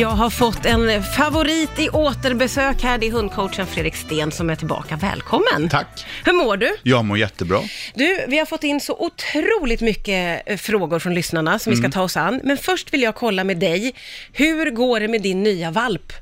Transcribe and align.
Jag 0.00 0.08
har 0.10 0.30
fått 0.30 0.66
en 0.66 1.02
favorit 1.02 1.78
i 1.78 1.88
återbesök 1.88 2.82
här. 2.82 2.98
Det 2.98 3.06
är 3.06 3.10
hundcoachen 3.12 3.66
Fredrik 3.66 3.96
Sten 3.96 4.32
som 4.32 4.50
är 4.50 4.56
tillbaka. 4.56 4.96
Välkommen! 4.96 5.68
Tack. 5.70 6.06
Hur 6.24 6.32
mår 6.32 6.56
du? 6.56 6.76
Jag 6.82 7.04
mår 7.04 7.18
jättebra. 7.18 7.60
Du, 7.94 8.24
vi 8.28 8.38
har 8.38 8.46
fått 8.46 8.64
in 8.64 8.80
så 8.80 8.96
otroligt 8.98 9.80
mycket 9.80 10.42
eh, 10.46 10.56
frågor 10.56 10.98
från 10.98 11.14
lyssnarna 11.14 11.58
som 11.58 11.70
vi 11.70 11.78
Mm. 11.78 11.90
ska 11.92 11.98
ta 11.98 12.04
oss 12.04 12.16
an. 12.16 12.40
Men 12.44 12.56
först 12.56 12.92
vill 12.94 13.02
jag 13.02 13.14
kolla 13.14 13.44
med 13.44 13.58
dig. 13.58 13.94
Hur 14.32 14.70
går 14.70 15.00
det 15.00 15.08
med 15.08 15.22
din 15.22 15.42
nya 15.42 15.70
valp? 15.70 16.12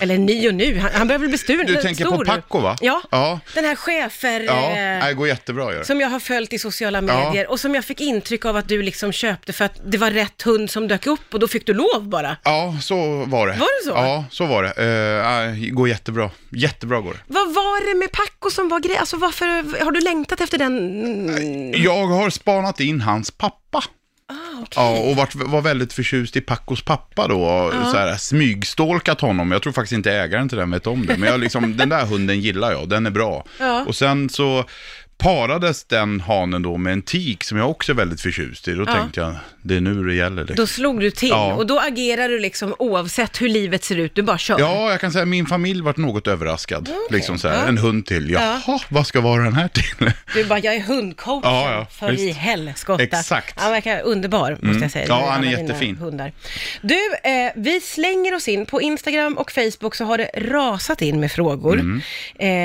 Eller 0.00 0.18
ny 0.18 0.48
och 0.48 0.54
nu, 0.54 0.78
han, 0.78 0.90
han 0.94 1.08
börjar 1.08 1.18
väl 1.18 1.28
bli 1.28 1.38
stur, 1.38 1.64
Du 1.64 1.76
tänker 1.76 2.04
stor 2.04 2.16
på 2.16 2.22
nu. 2.22 2.24
Paco, 2.24 2.58
va? 2.60 2.76
Ja, 2.80 3.02
Ja. 3.10 3.40
den 3.54 3.64
här 3.64 3.74
chefer... 3.74 4.40
Ja, 4.40 4.70
eh, 4.70 5.06
det 5.06 5.14
går 5.14 5.28
jättebra 5.28 5.72
gör 5.72 5.78
det. 5.78 5.84
som 5.84 6.00
jag 6.00 6.08
har 6.08 6.20
följt 6.20 6.52
i 6.52 6.58
sociala 6.58 7.00
medier 7.00 7.50
och 7.50 7.60
som 7.60 7.74
jag 7.74 7.84
fick 7.84 8.00
intryck 8.00 8.44
av 8.44 8.56
att 8.56 8.68
du 8.68 8.82
liksom 8.82 9.12
köpte 9.12 9.52
för 9.52 9.64
att 9.64 9.80
det 9.86 9.98
var 9.98 10.10
rätt 10.10 10.42
hund 10.42 10.70
som 10.70 10.88
dök 10.88 11.06
upp 11.06 11.34
och 11.34 11.40
då 11.40 11.48
fick 11.48 11.66
du 11.66 11.74
lov 11.74 12.08
bara. 12.08 12.36
Ja, 12.44 12.76
så 12.82 13.24
var 13.24 13.46
det. 13.46 13.52
Var 13.52 13.80
det 13.80 13.84
så? 13.84 13.90
Ja, 13.90 14.24
så 14.30 14.46
var 14.46 14.62
det. 14.62 14.68
Uh, 14.68 15.60
det 15.60 15.70
går 15.70 15.88
jättebra. 15.88 16.30
Jättebra 16.52 17.00
går 17.00 17.12
det. 17.12 17.18
Vad 17.26 17.54
var 17.54 17.88
det 17.92 17.98
med 17.98 18.12
Paco 18.12 18.50
som 18.50 18.68
var 18.68 18.80
grej? 18.80 18.96
Alltså 18.96 19.16
varför, 19.16 19.84
har 19.84 19.90
du 19.92 20.00
längtat 20.00 20.40
efter 20.40 20.58
den? 20.58 21.74
Jag 21.82 22.06
har 22.06 22.30
spanat 22.30 22.80
in 22.80 23.00
hans 23.00 23.30
pappa. 23.30 23.82
Okej. 24.62 24.82
Ja, 24.82 25.10
och 25.10 25.16
varit, 25.16 25.34
var 25.34 25.60
väldigt 25.60 25.92
förtjust 25.92 26.36
i 26.36 26.40
Pacos 26.40 26.82
pappa 26.82 27.28
då. 27.28 27.42
Och 27.42 27.86
så 27.90 27.96
här, 27.96 28.16
smygstolkat 28.16 29.20
honom. 29.20 29.52
Jag 29.52 29.62
tror 29.62 29.72
faktiskt 29.72 29.92
inte 29.92 30.12
ägaren 30.12 30.48
till 30.48 30.58
den 30.58 30.70
vet 30.70 30.86
om 30.86 31.06
det. 31.06 31.16
Men 31.16 31.28
jag 31.28 31.40
liksom, 31.40 31.76
den 31.76 31.88
där 31.88 32.06
hunden 32.06 32.40
gillar 32.40 32.72
jag, 32.72 32.88
den 32.88 33.06
är 33.06 33.10
bra. 33.10 33.44
Ja. 33.58 33.84
Och 33.84 33.94
sen 33.96 34.28
så 34.28 34.64
parades 35.20 35.84
den 35.84 36.20
hanen 36.20 36.62
då 36.62 36.76
med 36.76 36.92
en 36.92 37.02
tik 37.02 37.44
som 37.44 37.58
jag 37.58 37.70
också 37.70 37.92
är 37.92 37.96
väldigt 37.96 38.20
förtjust 38.20 38.68
i. 38.68 38.72
Då 38.74 38.84
Ja. 38.86 38.92
tänkte 38.94 39.20
jag, 39.20 39.34
det 39.62 39.76
är 39.76 39.80
nu 39.80 40.04
det 40.04 40.14
gäller. 40.14 40.42
Liksom. 40.42 40.56
Då 40.56 40.66
slog 40.66 41.00
du 41.00 41.10
till 41.10 41.28
Ja. 41.28 41.52
och 41.54 41.66
då 41.66 41.78
agerar 41.80 42.28
du 42.28 42.38
liksom 42.38 42.74
oavsett 42.78 43.42
hur 43.42 43.48
livet 43.48 43.84
ser 43.84 43.96
ut, 43.96 44.14
du 44.14 44.22
bara 44.22 44.38
kör. 44.38 44.58
Ja, 44.58 44.90
jag 44.90 45.00
kan 45.00 45.12
säga 45.12 45.22
att 45.22 45.28
min 45.28 45.46
familj 45.46 45.82
vart 45.82 45.96
något 45.96 46.26
överraskad. 46.26 46.88
Liksom 47.10 47.38
så 47.38 47.48
här, 47.48 47.56
Ja. 47.62 47.68
en 47.68 47.78
hund 47.78 48.06
till. 48.06 48.30
Jaha, 48.30 48.78
vad 48.88 49.06
ska 49.06 49.20
vara 49.20 49.42
den 49.44 49.52
här 49.54 49.68
till? 49.68 50.10
Du 50.34 50.44
bara, 50.44 50.58
jag 50.58 50.74
är 50.74 50.80
hundcoach 50.80 51.44
Ja, 51.44 51.72
ja, 51.72 51.86
för 51.90 52.12
i 52.12 52.26
visst. 52.26 52.38
helskotta. 52.38 53.02
Exakt. 53.02 53.56
Mm. 53.56 53.62
Han 53.64 53.72
verkar 53.72 54.00
underbar, 54.02 54.58
måste 54.60 54.82
jag 54.82 54.90
säga. 54.90 55.06
Ja, 55.08 55.16
Det 55.20 55.30
han 55.30 55.44
är 55.44 55.50
jättefin. 55.50 55.96
Hundar. 55.96 56.32
Du, 56.82 56.94
eh, 57.22 57.52
vi 57.56 57.80
slänger 57.80 58.34
oss 58.34 58.48
in. 58.48 58.66
På 58.66 58.80
Instagram 58.82 59.38
och 59.38 59.52
Facebook 59.52 59.94
så 59.94 60.04
har 60.04 60.18
det 60.18 60.30
rasat 60.36 61.02
in 61.02 61.20
med 61.20 61.32
frågor. 61.32 61.80
Mm. 61.80 62.00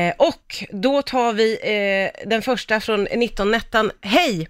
Eh, 0.09 0.13
och 0.17 0.63
då 0.72 1.01
tar 1.01 1.33
vi 1.33 1.51
eh, 1.63 2.29
den 2.29 2.41
första 2.45 2.79
från 2.79 3.07
19-nettan. 3.07 3.91
Hej! 4.01 4.47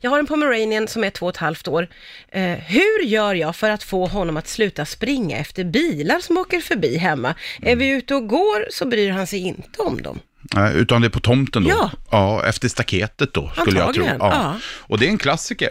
Jag 0.00 0.10
har 0.10 0.18
en 0.18 0.26
pomeranian 0.26 0.88
som 0.88 1.04
är 1.04 1.10
två 1.10 1.26
och 1.26 1.30
ett 1.30 1.36
halvt 1.36 1.68
år. 1.68 1.88
Eh, 2.28 2.42
hur 2.42 3.02
gör 3.04 3.34
jag 3.34 3.56
för 3.56 3.70
att 3.70 3.82
få 3.82 4.06
honom 4.06 4.36
att 4.36 4.48
sluta 4.48 4.84
springa 4.84 5.38
efter 5.38 5.64
bilar 5.64 6.20
som 6.20 6.36
åker 6.36 6.60
förbi 6.60 6.96
hemma? 6.96 7.34
Är 7.62 7.76
vi 7.76 7.88
ute 7.88 8.14
och 8.14 8.28
går 8.28 8.66
så 8.70 8.86
bryr 8.86 9.10
han 9.10 9.26
sig 9.26 9.38
inte 9.38 9.82
om 9.82 10.02
dem. 10.02 10.18
Nej, 10.54 10.76
utan 10.76 11.00
det 11.00 11.06
är 11.06 11.10
på 11.10 11.20
tomten 11.20 11.64
då. 11.64 11.70
Ja. 11.70 11.90
ja 12.10 12.46
efter 12.46 12.68
staketet 12.68 13.34
då, 13.34 13.52
skulle 13.56 13.78
jag 13.78 13.94
tro. 13.94 14.04
Antagligen, 14.04 14.16
Ja. 14.20 14.52
ja. 14.52 14.60
Och 14.64 14.98
det 14.98 15.06
är 15.06 15.10
en 15.10 15.18
klassiker. 15.18 15.70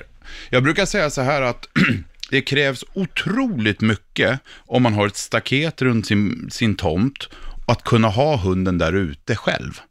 Jag 0.50 0.64
brukar 0.64 0.86
säga 0.86 1.10
så 1.10 1.22
här 1.22 1.42
att 1.42 1.68
det 2.30 2.42
krävs 2.42 2.84
otroligt 2.94 3.82
mycket 3.82 4.40
om 4.66 4.84
man 4.84 4.94
har 4.94 5.08
ett 5.08 5.18
staket 5.18 5.82
runt 5.82 6.08
sin, 6.08 6.50
sin 6.52 6.76
tomt 6.76 7.30
att 7.68 7.84
kunna 7.84 8.08
ha 8.08 8.38
hunden 8.38 8.78
där 8.78 8.94
ute 8.94 9.36
själv. 9.36 9.82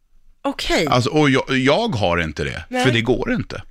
Okej. 0.43 0.87
Alltså, 0.87 1.11
och 1.11 1.31
jag, 1.31 1.45
jag 1.49 1.89
har 1.89 2.19
inte 2.19 2.45
det, 2.45 2.65
Nej. 2.69 2.85
för 2.85 2.93
det 2.93 3.01
går 3.01 3.33
inte. 3.33 3.63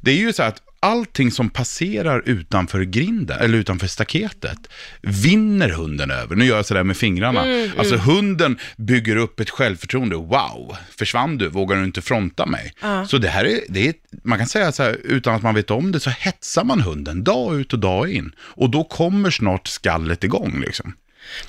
Det 0.00 0.10
är 0.10 0.16
ju 0.16 0.32
så 0.32 0.42
att 0.42 0.62
allting 0.80 1.30
som 1.30 1.50
passerar 1.50 2.22
utanför 2.26 2.82
grinden, 2.82 3.38
eller 3.40 3.58
utanför 3.58 3.86
staketet, 3.86 4.58
vinner 5.00 5.68
hunden 5.68 6.10
över. 6.10 6.36
Nu 6.36 6.44
gör 6.44 6.56
jag 6.56 6.66
sådär 6.66 6.84
med 6.84 6.96
fingrarna. 6.96 7.44
Mm, 7.44 7.70
alltså 7.78 7.96
hunden 7.96 8.58
bygger 8.76 9.16
upp 9.16 9.40
ett 9.40 9.50
självförtroende. 9.50 10.16
Wow, 10.16 10.76
försvann 10.98 11.38
du? 11.38 11.48
Vågar 11.48 11.76
du 11.76 11.84
inte 11.84 12.02
fronta 12.02 12.46
mig? 12.46 12.72
Ja. 12.80 13.06
Så 13.06 13.18
det 13.18 13.28
här 13.28 13.44
är, 13.44 13.60
det 13.68 13.88
är, 13.88 13.94
man 14.24 14.38
kan 14.38 14.46
säga 14.46 14.72
så 14.72 14.82
här, 14.82 14.98
utan 15.04 15.34
att 15.34 15.42
man 15.42 15.54
vet 15.54 15.70
om 15.70 15.92
det, 15.92 16.00
så 16.00 16.10
hetsar 16.10 16.64
man 16.64 16.80
hunden 16.80 17.24
dag 17.24 17.60
ut 17.60 17.72
och 17.72 17.78
dag 17.78 18.10
in. 18.10 18.32
Och 18.38 18.70
då 18.70 18.84
kommer 18.84 19.30
snart 19.30 19.66
skallet 19.68 20.24
igång 20.24 20.60
liksom. 20.60 20.94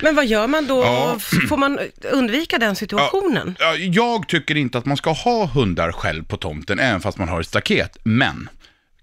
Men 0.00 0.16
vad 0.16 0.26
gör 0.26 0.46
man 0.46 0.66
då? 0.66 0.84
Ja. 0.84 1.18
Får 1.48 1.56
man 1.56 1.78
undvika 2.12 2.58
den 2.58 2.76
situationen? 2.76 3.56
Ja, 3.58 3.74
jag 3.74 4.28
tycker 4.28 4.56
inte 4.56 4.78
att 4.78 4.86
man 4.86 4.96
ska 4.96 5.12
ha 5.12 5.46
hundar 5.46 5.92
själv 5.92 6.24
på 6.24 6.36
tomten, 6.36 6.78
även 6.78 7.00
fast 7.00 7.18
man 7.18 7.28
har 7.28 7.40
ett 7.40 7.46
staket. 7.46 7.98
Men, 8.02 8.48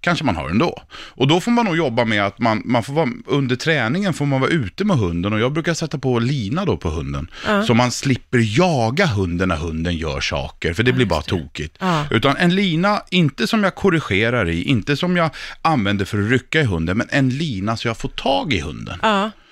kanske 0.01 0.25
man 0.25 0.35
har 0.35 0.49
ändå. 0.49 0.83
Och 0.91 1.27
då 1.27 1.41
får 1.41 1.51
man 1.51 1.65
nog 1.65 1.77
jobba 1.77 2.05
med 2.05 2.25
att 2.25 2.39
man, 2.39 2.61
man 2.65 2.83
får 2.83 2.93
vara, 2.93 3.09
under 3.25 3.55
träningen 3.55 4.13
får 4.13 4.25
man 4.25 4.41
vara 4.41 4.51
ute 4.51 4.83
med 4.83 4.97
hunden. 4.97 5.33
Och 5.33 5.39
jag 5.39 5.53
brukar 5.53 5.73
sätta 5.73 5.97
på 5.97 6.19
lina 6.19 6.65
då 6.65 6.77
på 6.77 6.89
hunden. 6.89 7.31
Så 7.67 7.73
man 7.73 7.91
slipper 7.91 8.57
jaga 8.57 9.05
hunden 9.05 9.49
när 9.49 9.55
hunden 9.55 9.97
gör 9.97 10.21
saker, 10.21 10.73
för 10.73 10.83
det 10.83 10.93
blir 10.93 11.05
bara 11.05 11.21
tokigt. 11.21 11.77
Ja. 11.79 12.05
Utan 12.11 12.37
en 12.37 12.55
lina, 12.55 13.01
inte 13.11 13.47
som 13.47 13.63
jag 13.63 13.75
korrigerar 13.75 14.49
i, 14.49 14.63
inte 14.63 14.97
som 14.97 15.17
jag 15.17 15.29
använder 15.61 16.05
för 16.05 16.23
att 16.23 16.29
rycka 16.29 16.61
i 16.61 16.63
hunden, 16.63 16.97
men 16.97 17.07
en 17.11 17.29
lina 17.29 17.77
så 17.77 17.87
jag 17.87 17.97
får 17.97 18.09
tag 18.09 18.53
i 18.53 18.59
hunden. 18.59 18.99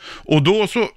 Och 0.05 0.43
då 0.43 0.67
så, 0.67 0.79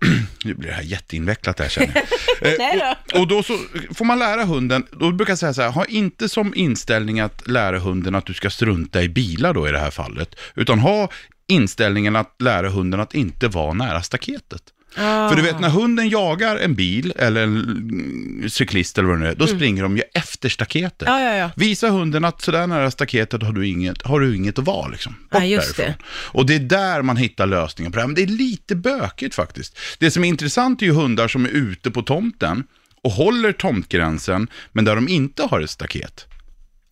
nu 0.45 0.55
blir 0.55 0.69
det 0.69 0.75
här 0.75 0.83
jätteinvecklat 0.83 1.61
här 1.61 1.69
känner 1.69 1.93
jag. 1.95 2.05
Eh, 2.41 2.93
och, 3.15 3.21
och 3.21 3.29
då 3.29 3.43
så 3.43 3.59
får 3.95 4.05
man 4.05 4.19
lära 4.19 4.45
hunden, 4.45 4.87
då 4.93 5.13
brukar 5.13 5.31
jag 5.31 5.39
säga 5.39 5.55
så 5.55 5.63
här, 5.63 5.71
ha 5.71 5.85
inte 5.85 6.29
som 6.29 6.55
inställning 6.55 7.21
att 7.21 7.49
lära 7.49 7.79
hunden 7.79 8.15
att 8.15 8.27
du 8.27 8.35
ska 8.35 8.51
strunta 8.51 9.03
i 9.03 9.09
bilar 9.09 9.55
då 9.55 9.69
i 9.69 9.73
det 9.73 9.79
här 9.79 9.91
fallet, 9.91 10.35
utan 10.55 10.79
ha 10.79 11.11
inställningen 11.49 12.17
att 12.17 12.43
lära 12.43 12.69
hunden 12.69 13.01
att 13.01 13.15
inte 13.15 13.49
vara 13.49 13.73
nära 13.73 14.03
staketet. 14.03 14.63
Ah. 14.97 15.29
För 15.29 15.37
du 15.37 15.43
vet, 15.43 15.61
när 15.61 15.69
hunden 15.69 16.09
jagar 16.09 16.57
en 16.57 16.75
bil 16.75 17.13
eller 17.17 17.43
en 17.43 17.61
mm, 17.61 18.51
cyklist 18.51 18.99
eller 18.99 19.09
vad 19.09 19.19
det 19.19 19.25
nu 19.25 19.31
är, 19.31 19.35
då 19.35 19.47
springer 19.47 19.83
de 19.83 19.97
ju 19.97 20.03
efter 20.15 20.49
staketet. 20.49 21.09
Mm. 21.09 21.23
Ja, 21.23 21.35
ja. 21.37 21.51
Visa 21.57 21.89
hunden 21.89 22.25
att 22.25 22.43
sådär 22.43 22.67
nära 22.67 22.91
staketet 22.91 23.43
har 23.43 23.53
du 23.53 23.67
inget, 23.67 24.03
har 24.03 24.21
du 24.21 24.37
inget 24.37 24.59
att 24.59 24.65
vara 24.65 24.89
liksom. 24.89 25.13
Bort 25.31 25.43
Ja, 25.43 25.47
just 25.47 25.77
därifrån. 25.77 25.95
Och 26.09 26.47
det 26.47 26.55
är 26.55 26.59
där 26.59 27.03
man 27.03 27.17
hittar 27.17 27.47
lösningen 27.47 27.93
på 27.93 27.97
det 27.97 28.03
här. 28.03 28.09
Men 28.09 28.15
det 28.15 28.23
är 28.23 28.27
lite 28.27 28.77
bökigt 28.77 29.35
faktiskt. 29.35 29.79
Det 29.99 30.11
som 30.11 30.25
är 30.25 30.29
intressant 30.29 30.83
är 30.83 30.87
ju 30.87 30.93
hundar 30.93 31.29
som 31.29 31.45
är 31.45 31.49
ute 31.49 31.91
på 31.91 32.03
tomten 32.03 32.65
och 33.03 33.13
håller 33.13 33.53
tomtgränsen, 33.53 34.49
men 34.73 34.85
där 34.85 34.95
de 34.95 35.09
inte 35.09 35.43
har 35.43 35.61
ett 35.61 35.71
staket. 35.71 36.27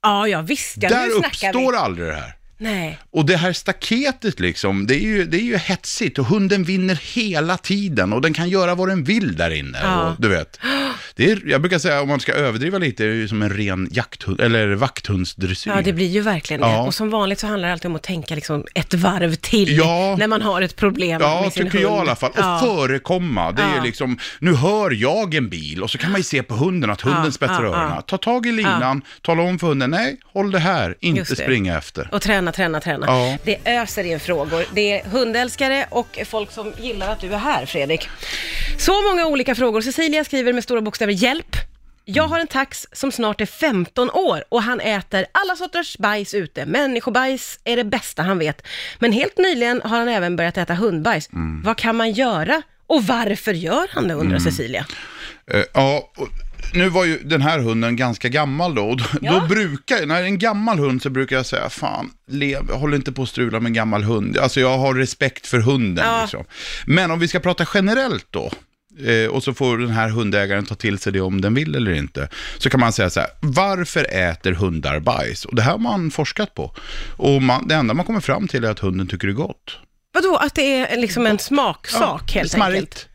Ja, 0.02 0.28
ja 0.28 0.42
visst 0.42 0.76
ja, 0.80 0.88
där 0.88 1.10
uppstår 1.10 1.72
vi. 1.72 1.78
aldrig 1.78 2.08
det 2.08 2.14
här. 2.14 2.36
Nej. 2.58 2.98
Och 3.10 3.26
det 3.26 3.36
här 3.36 3.52
staketet 3.52 4.40
liksom, 4.40 4.86
det 4.86 4.94
är, 4.94 5.00
ju, 5.00 5.24
det 5.24 5.36
är 5.36 5.42
ju 5.42 5.56
hetsigt 5.56 6.18
och 6.18 6.26
hunden 6.26 6.64
vinner 6.64 7.00
hela 7.14 7.56
tiden 7.56 8.12
och 8.12 8.20
den 8.20 8.34
kan 8.34 8.48
göra 8.48 8.74
vad 8.74 8.88
den 8.88 9.04
vill 9.04 9.36
där 9.36 9.50
inne. 9.50 9.78
Ja. 9.82 10.10
Och, 10.10 10.16
du 10.18 10.28
vet. 10.28 10.60
Det 11.16 11.30
är, 11.32 11.42
jag 11.46 11.60
brukar 11.60 11.78
säga, 11.78 12.02
om 12.02 12.08
man 12.08 12.20
ska 12.20 12.32
överdriva 12.32 12.78
lite, 12.78 13.04
är 13.04 13.08
det 13.08 13.14
ju 13.14 13.28
som 13.28 13.42
en 13.42 13.50
ren 13.50 13.88
jakthund, 13.90 14.40
eller 14.40 14.74
vakthundsdressyr. 14.74 15.70
Ja, 15.70 15.82
det 15.82 15.92
blir 15.92 16.06
ju 16.06 16.20
verkligen 16.20 16.60
det. 16.60 16.66
Ja. 16.68 16.82
Och 16.82 16.94
som 16.94 17.10
vanligt 17.10 17.38
så 17.38 17.46
handlar 17.46 17.68
det 17.68 17.72
alltid 17.72 17.86
om 17.90 17.96
att 17.96 18.02
tänka 18.02 18.34
liksom 18.34 18.64
ett 18.74 18.94
varv 18.94 19.34
till 19.34 19.76
Ja. 19.76 20.16
när 20.18 20.26
man 20.26 20.42
har 20.42 20.62
ett 20.62 20.76
problem 20.76 21.20
Ja, 21.22 21.40
med 21.42 21.52
sin 21.52 21.64
tycker 21.64 21.78
hund. 21.78 21.90
jag 21.92 21.98
i 21.98 22.00
alla 22.00 22.16
fall. 22.16 22.30
Och 22.30 22.38
Ja. 22.38 22.60
förekomma. 22.64 23.52
Det 23.52 23.62
är 23.62 23.76
Ja. 23.76 23.82
liksom, 23.82 24.18
nu 24.38 24.54
hör 24.54 24.90
jag 24.90 25.34
en 25.34 25.48
bil 25.48 25.82
och 25.82 25.90
så 25.90 25.98
kan 25.98 26.10
man 26.12 26.20
ju 26.20 26.24
se 26.24 26.42
på 26.42 26.54
hunden 26.54 26.90
att 26.90 27.00
hunden 27.00 27.24
Ja, 27.24 27.30
spetsar 27.30 27.54
ja, 27.64 27.68
öronen. 27.70 27.92
ja. 27.96 28.00
Ta 28.00 28.18
tag 28.18 28.46
i 28.46 28.52
linan, 28.52 29.02
tala 29.22 29.42
om 29.42 29.58
för 29.58 29.66
hunden, 29.66 29.90
nej, 29.90 30.16
håll 30.32 30.50
det 30.50 30.58
här, 30.58 30.94
inte 31.00 31.36
springa 31.36 31.78
efter. 31.78 32.08
Och 32.12 32.22
träna, 32.22 32.52
träna, 32.52 32.80
träna. 32.80 33.06
Ja. 33.06 33.38
Det 33.44 33.56
öser 33.64 34.04
in 34.04 34.20
frågor. 34.20 34.64
Det 34.74 35.00
är 35.00 35.04
hundälskare 35.10 35.86
och 35.90 36.18
folk 36.26 36.52
som 36.52 36.72
gillar 36.80 37.12
att 37.12 37.20
du 37.20 37.32
är 37.32 37.38
här, 37.38 37.66
Fredrik. 37.66 38.08
Så 38.78 39.02
många 39.10 39.26
olika 39.26 39.54
frågor. 39.54 39.80
Cecilia 39.80 40.24
skriver 40.24 40.52
med 40.52 40.64
stora 40.64 40.80
bokstäver 40.80 41.03
hjälp. 41.12 41.56
Jag 42.04 42.24
har 42.28 42.38
en 42.40 42.46
tax 42.46 42.86
som 42.92 43.12
snart 43.12 43.40
är 43.40 43.46
15 43.46 44.10
år 44.10 44.44
och 44.48 44.62
han 44.62 44.80
äter 44.80 45.26
alla 45.32 45.56
sorters 45.56 45.98
bajs 45.98 46.34
ute. 46.34 46.66
Människobajs 46.66 47.58
är 47.64 47.76
det 47.76 47.84
bästa 47.84 48.22
han 48.22 48.38
vet. 48.38 48.66
Men 48.98 49.12
helt 49.12 49.38
nyligen 49.38 49.80
har 49.84 49.98
han 49.98 50.08
även 50.08 50.36
börjat 50.36 50.58
äta 50.58 50.74
hundbajs. 50.74 51.28
Mm. 51.32 51.62
Vad 51.62 51.76
kan 51.78 51.96
man 51.96 52.12
göra 52.12 52.62
och 52.86 53.04
varför 53.06 53.52
gör 53.52 53.86
han 53.90 54.08
det, 54.08 54.14
undrar 54.14 54.38
Cecilia. 54.38 54.86
Eh, 55.50 55.62
ja, 55.74 56.10
och 56.16 56.28
nu 56.74 56.88
var 56.88 57.04
ju 57.04 57.18
den 57.18 57.42
här 57.42 57.58
hunden 57.58 57.96
ganska 57.96 58.28
gammal 58.28 58.74
då. 58.74 58.84
Och 58.84 58.96
då, 58.96 59.04
Ja. 59.20 59.32
då 59.32 59.46
brukar, 59.46 60.06
när 60.06 60.14
det 60.14 60.20
är 60.20 60.24
en 60.24 60.38
gammal 60.38 60.78
hund 60.78 61.02
så 61.02 61.10
brukar 61.10 61.36
jag 61.36 61.46
säga, 61.46 61.70
fan, 61.70 62.10
lev, 62.30 62.70
håll 62.72 62.94
inte 62.94 63.12
på 63.12 63.22
att 63.22 63.28
strula 63.28 63.60
med 63.60 63.70
en 63.70 63.74
gammal 63.74 64.02
hund. 64.02 64.38
Alltså 64.38 64.60
jag 64.60 64.78
har 64.78 64.94
respekt 64.94 65.46
för 65.46 65.58
hunden. 65.58 66.06
Ja. 66.06 66.22
Liksom. 66.22 66.44
Men 66.86 67.10
om 67.10 67.18
vi 67.18 67.28
ska 67.28 67.40
prata 67.40 67.66
generellt 67.74 68.26
då, 68.30 68.50
och 69.30 69.42
så 69.42 69.54
får 69.54 69.78
den 69.78 69.90
här 69.90 70.08
hundägaren 70.08 70.64
ta 70.66 70.74
till 70.74 70.98
sig 70.98 71.12
det 71.12 71.20
om 71.20 71.40
den 71.40 71.54
vill 71.54 71.74
eller 71.74 71.92
inte. 71.92 72.28
Så 72.58 72.70
kan 72.70 72.80
man 72.80 72.92
säga 72.92 73.10
så 73.10 73.20
här, 73.20 73.28
varför 73.40 74.06
äter 74.10 74.52
hundar 74.52 75.00
bajs? 75.00 75.44
Och 75.44 75.54
det 75.54 75.62
här 75.62 75.70
har 75.70 75.78
man 75.78 76.10
forskat 76.10 76.54
på. 76.54 76.74
Och 77.16 77.42
man, 77.42 77.68
det 77.68 77.74
enda 77.74 77.94
man 77.94 78.06
kommer 78.06 78.20
fram 78.20 78.48
till 78.48 78.64
är 78.64 78.70
att 78.70 78.78
hunden 78.78 79.06
tycker 79.06 79.26
det 79.26 79.32
är 79.32 79.34
gott. 79.34 79.78
Vadå, 80.12 80.36
att 80.36 80.54
det 80.54 80.76
är 80.76 80.96
liksom 80.96 81.26
en 81.26 81.38
smaksak 81.38 82.32
helt 82.32 82.50
smarrigt. 82.50 82.80
enkelt? 82.80 83.08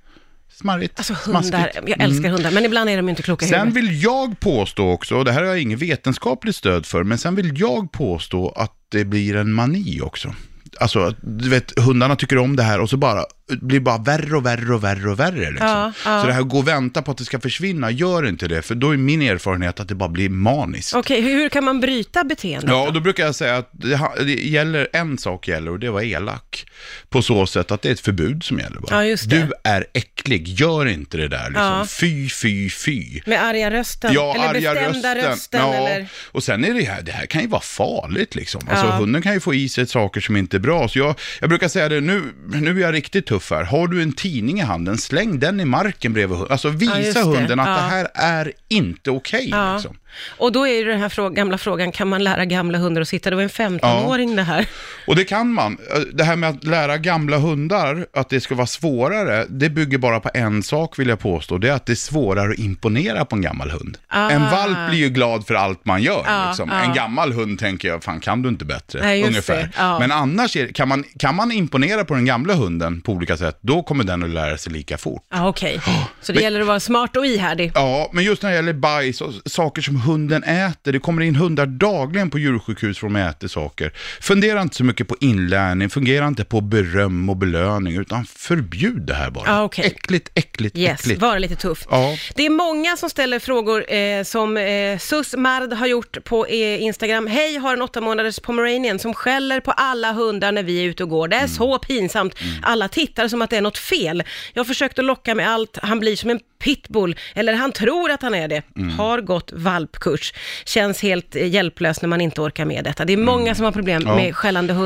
Smarrigt. 0.52 0.94
Alltså 0.98 1.14
hundar, 1.14 1.42
smaskigt. 1.42 1.90
jag 1.90 2.02
älskar 2.02 2.30
hundar, 2.30 2.52
men 2.52 2.66
ibland 2.66 2.90
är 2.90 2.98
de 2.98 3.10
inte 3.10 3.22
kloka 3.22 3.46
Sen 3.46 3.72
vill 3.72 4.04
jag 4.04 4.40
påstå 4.40 4.90
också, 4.90 5.16
och 5.16 5.26
det 5.26 5.32
här 5.32 5.42
har 5.42 5.48
jag 5.48 5.62
inget 5.62 5.80
vetenskapligt 5.80 6.56
stöd 6.56 6.86
för, 6.86 7.04
men 7.04 7.18
sen 7.18 7.36
vill 7.36 7.60
jag 7.60 7.92
påstå 7.92 8.50
att 8.50 8.74
det 8.90 9.06
blir 9.06 9.36
en 9.36 9.54
mani 9.54 10.02
också. 10.02 10.36
Alltså, 10.80 11.16
du 11.22 11.50
vet, 11.50 11.80
hundarna 11.80 12.16
tycker 12.16 12.38
om 12.38 12.56
det 12.56 12.64
här 12.64 12.80
och 12.80 12.90
så 12.90 12.98
bara 12.98 13.26
blir 13.62 13.80
bara 13.80 13.98
värre 13.98 14.36
och 14.36 14.46
värre 14.46 14.74
och 14.74 14.84
värre 14.84 15.10
och 15.10 15.20
värre. 15.20 15.52
Liksom. 15.52 15.68
Ja, 15.68 15.94
ja. 16.06 16.22
Så 16.22 16.28
det 16.28 16.34
här 16.34 16.42
gå 16.42 16.58
och 16.58 16.68
vänta 16.68 17.02
på 17.02 17.12
att 17.12 17.18
det 17.18 17.26
ska 17.26 17.40
försvinna, 17.40 17.92
gör 17.92 18.28
inte 18.28 18.48
det, 18.48 18.62
för 18.62 18.76
då 18.76 18.92
är 18.92 18.98
min 18.98 19.22
erfarenhet 19.22 19.80
att 19.80 19.88
det 19.88 19.96
bara 19.96 20.10
blir 20.10 20.30
maniskt. 20.30 20.94
Okej, 20.94 21.22
hur, 21.22 21.34
hur 21.34 21.50
kan 21.50 21.64
man 21.64 21.80
bryta 21.80 22.24
beteendet? 22.24 22.70
Ja, 22.70 22.76
då? 22.76 22.88
och 22.88 22.94
då 22.94 23.00
brukar 23.00 23.26
jag 23.26 23.36
säga 23.36 23.58
att 23.58 23.70
det, 24.18 24.34
gäller, 24.34 24.88
en 24.94 25.18
sak 25.18 25.48
gäller 25.48 25.72
och 25.72 25.80
det 25.80 25.90
var 25.90 26.02
elak. 26.02 26.66
På 27.10 27.22
så 27.22 27.48
sätt 27.48 27.72
att 27.72 27.82
det 27.82 27.90
är 27.90 27.94
ett 27.94 28.00
förbud 28.00 28.44
som 28.44 28.60
gäller 28.60 28.80
bara. 28.80 29.06
Ja. 29.06 29.18
Du 29.28 29.52
är 29.64 29.86
äcklig, 29.94 30.48
gör 30.48 30.86
inte 30.86 31.18
det 31.18 31.28
där 31.28 31.46
liksom. 31.46 31.64
Ja. 31.64 31.86
Fy, 32.00 32.30
fy, 32.30 32.70
fy. 32.70 33.22
Med 33.26 33.44
arga 33.44 33.72
rösten? 33.72 34.14
Ja, 34.14 34.36
eller 34.36 34.70
arga 34.70 34.74
bestämda 34.74 35.16
rösten? 35.16 35.62
ja. 35.62 35.74
eller? 35.74 36.08
Och 36.32 36.44
sen 36.44 36.66
är 36.66 36.74
det 36.74 36.84
här, 36.84 37.02
det 37.02 37.12
här 37.12 37.26
kan 37.26 37.42
ju 37.42 37.48
vara 37.48 37.62
farligt 37.62 38.36
liksom. 38.36 38.62
Alltså 38.70 38.86
hunden 38.86 39.22
kan 39.22 39.34
ju 39.34 39.40
få 39.40 39.54
i 39.54 39.70
sig 39.70 39.88
saker 39.88 40.22
som 40.22 40.38
inte 40.38 40.58
är 40.58 40.60
bra. 40.60 40.88
Så 40.88 41.00
jag, 41.00 41.16
jag 41.40 41.50
brukar 41.50 41.68
säga 41.68 41.90
det, 41.90 42.02
nu, 42.02 42.24
nu 42.48 42.78
är 42.78 42.82
jag 42.82 42.94
riktigt 42.94 43.26
tuff 43.26 43.39
här. 43.56 43.64
Har 43.64 43.88
du 43.88 44.02
en 44.04 44.14
tidning 44.14 44.60
i 44.60 44.64
handen, 44.64 44.98
släng 44.98 45.40
den 45.40 45.60
i 45.60 45.66
marken 45.66 46.14
bredvid 46.14 46.38
hunden. 46.38 46.52
Alltså 46.52 46.68
Ja, 46.68 46.74
visa 46.74 47.20
det. 47.20 47.26
hunden 47.26 47.60
att 47.60 47.68
Ja. 47.68 47.74
det 47.74 47.80
här 47.82 48.08
är 48.14 48.52
inte 48.68 49.12
okej 49.12 49.50
Ja. 49.50 49.74
liksom. 49.74 49.98
Och 50.38 50.52
då 50.52 50.68
är 50.68 50.74
ju 50.74 50.84
den 50.84 51.00
här 51.00 51.10
frå- 51.10 51.34
gamla 51.34 51.58
frågan, 51.58 51.92
kan 51.92 52.08
man 52.08 52.24
lära 52.24 52.46
gamla 52.46 52.78
hundar 52.78 53.02
att 53.02 53.08
sitta? 53.08 53.30
Det 53.30 53.36
var 53.36 53.44
en 53.44 53.50
15-åring 53.50 54.36
det 54.36 54.44
här. 54.44 54.68
Och 55.08 55.16
det 55.16 55.24
kan 55.26 55.54
man. 55.54 55.78
Det 56.14 56.24
här 56.24 56.36
med 56.36 56.50
att 56.50 56.64
lära 56.64 56.98
gamla 56.98 57.38
hundar 57.38 58.06
att 58.14 58.30
det 58.30 58.42
ska 58.42 58.56
vara 58.56 58.68
svårare, 58.68 59.46
det 59.50 59.70
bygger 59.70 59.98
bara 59.98 60.20
på 60.20 60.30
en 60.34 60.64
sak 60.64 61.00
vill 61.00 61.08
jag 61.10 61.20
påstå. 61.20 61.58
Det 61.58 61.70
är 61.70 61.74
att 61.74 61.86
det 61.86 61.94
är 61.94 61.96
svårare 61.96 62.52
att 62.52 62.60
imponera 62.60 63.26
på 63.26 63.36
en 63.36 63.42
gammal 63.42 63.70
hund. 63.72 63.98
Ah. 64.08 64.30
En 64.30 64.42
valp 64.42 64.78
blir 64.90 65.00
ju 65.00 65.10
glad 65.10 65.48
för 65.48 65.54
allt 65.54 65.86
man 65.86 66.02
gör. 66.02 66.24
Ja, 66.28 66.48
liksom. 66.48 66.70
ja. 66.72 66.84
En 66.84 66.94
gammal 66.94 67.34
hund 67.34 67.60
tänker 67.60 67.88
jag, 67.88 68.04
fan 68.04 68.20
kan 68.20 68.42
du 68.42 68.50
inte 68.50 68.66
bättre? 68.66 69.00
Nej, 69.02 69.24
Ungefär. 69.24 69.70
Men 70.00 70.12
annars 70.12 70.56
är, 70.56 70.68
kan, 70.68 70.88
man, 70.88 71.04
kan 71.20 71.36
man 71.36 71.52
imponera 71.52 72.06
på 72.06 72.14
den 72.14 72.26
gamla 72.26 72.54
hunden 72.54 73.02
på 73.02 73.12
olika 73.12 73.38
sätt, 73.38 73.58
då 73.62 73.84
kommer 73.84 74.04
den 74.04 74.24
att 74.24 74.30
lära 74.30 74.58
sig 74.58 74.74
lika 74.74 74.98
fort. 74.98 75.24
Ja, 75.32 75.48
okej. 75.48 75.82
Så 76.22 76.32
det 76.32 76.34
Men- 76.34 76.44
gäller 76.44 76.62
att 76.62 76.68
vara 76.68 76.80
smart 76.80 77.16
och 77.18 77.26
ihärdig. 77.26 77.72
Ja, 77.76 78.10
men 78.14 78.24
just 78.24 78.44
när 78.44 78.50
det 78.50 78.56
gäller 78.56 78.74
bajs 78.74 79.22
och 79.22 79.34
saker 79.46 79.82
som 79.82 80.02
hunden 80.02 80.44
äter, 80.44 80.92
det 80.92 81.00
kommer 81.00 81.22
in 81.22 81.36
hundar 81.36 81.66
dagligen 81.66 82.30
på 82.30 82.40
djursjukhus 82.40 82.98
för 83.00 83.08
att 83.08 83.14
de 83.14 83.20
äter 83.20 83.48
saker. 83.48 83.92
Fundera 84.22 84.62
inte 84.62 84.76
så 84.76 84.84
mycket 84.84 84.99
på 85.06 85.16
inlärning, 85.20 85.90
fungera 85.90 86.28
inte 86.28 86.46
på 86.46 86.62
beröm 86.62 87.30
och 87.30 87.38
belöning, 87.38 87.98
utan 87.98 88.26
förbjud 88.26 89.02
det 89.02 89.14
här 89.14 89.30
bara. 89.30 89.44
Ja, 89.48 89.64
okej. 89.64 89.86
Äckligt, 89.86 90.30
äckligt, 90.36 90.78
Yes, 90.78 91.00
äckligt. 91.00 91.22
vara 91.22 91.40
lite 91.40 91.56
tuff. 91.56 91.86
Ja. 91.90 92.16
Det 92.36 92.46
är 92.46 92.50
många 92.50 92.98
som 92.98 93.10
ställer 93.10 93.40
frågor 93.40 93.94
eh, 93.94 94.24
som 94.24 94.58
eh, 94.58 94.98
Sus 94.98 95.36
Mard 95.36 95.74
har 95.74 95.88
gjort 95.88 96.24
på 96.24 96.46
eh, 96.46 96.82
Instagram. 96.84 97.28
Hej, 97.28 97.58
har 97.58 97.74
en 97.74 97.82
åtta 97.82 98.02
månaders 98.02 98.40
pomeranian 98.40 99.00
som 99.00 99.14
skäller 99.14 99.60
på 99.60 99.72
alla 99.72 100.12
hundar 100.12 100.52
när 100.52 100.64
vi 100.64 100.80
är 100.84 100.86
ute 100.86 101.04
och 101.04 101.10
går. 101.10 101.28
Det 101.28 101.36
Mm. 101.40 101.46
är 101.52 101.56
så 101.56 101.80
pinsamt. 101.80 102.36
Alla 102.64 102.88
tittar 102.88 103.28
som 103.28 103.42
att 103.42 103.50
det 103.50 103.58
är 103.58 103.62
något 103.62 103.78
fel. 103.78 104.24
Jag 104.54 104.60
har 104.60 104.66
försökt 104.66 105.00
att 105.00 105.06
locka 105.06 105.36
med 105.36 105.50
allt. 105.50 105.78
Han 105.82 106.00
blir 106.00 106.16
som 106.16 106.30
en 106.30 106.40
pitbull, 106.64 107.16
eller 107.36 107.54
han 107.54 107.72
tror 107.72 108.12
att 108.12 108.22
han 108.22 108.36
är 108.36 108.48
det. 108.48 108.62
Mm. 108.78 109.00
Har 109.00 109.22
gått 109.22 109.52
valpkurs. 109.56 110.34
Känns 110.66 111.02
helt 111.02 111.36
eh, 111.36 111.48
hjälplös 111.48 112.02
när 112.02 112.10
man 112.10 112.22
inte 112.22 112.42
orkar 112.42 112.66
med 112.66 112.84
detta. 112.84 113.06
Det 113.06 113.14
är 113.14 113.18
många 113.18 113.56
som 113.56 113.66
har 113.66 113.72
problem 113.72 114.02
Mm. 114.02 114.08
Ja. 114.08 114.16
med 114.24 114.36
skällande 114.36 114.74
hundar 114.74 114.79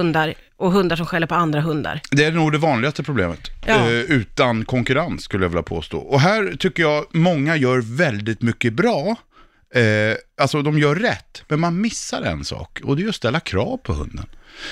och 0.57 0.71
hundar 0.71 0.95
som 0.95 1.05
skäller 1.05 1.27
på 1.27 1.35
andra 1.35 1.61
hundar. 1.61 2.01
Det 2.11 2.25
är 2.25 2.31
nog 2.31 2.51
det 2.51 2.57
vanligaste 2.57 3.03
problemet. 3.03 3.39
Ja. 3.65 3.73
Eh, 3.73 3.91
utan 3.91 4.65
konkurrens 4.65 5.23
skulle 5.23 5.43
jag 5.43 5.49
vilja 5.49 5.63
påstå. 5.63 5.97
Och 5.97 6.19
här 6.19 6.55
tycker 6.59 6.83
jag 6.83 7.05
många 7.11 7.55
gör 7.55 7.97
väldigt 7.97 8.41
mycket 8.41 8.73
bra. 8.73 9.15
Eh, 9.73 10.15
alltså 10.37 10.61
de 10.61 10.79
gör 10.79 10.95
rätt, 10.95 11.43
men 11.47 11.59
man 11.59 11.81
missar 11.81 12.21
en 12.21 12.45
sak. 12.45 12.79
Och 12.83 12.97
det 12.97 13.03
är 13.03 13.09
att 13.09 13.15
ställa 13.15 13.39
krav 13.39 13.77
på 13.77 13.93
hunden. 13.93 14.25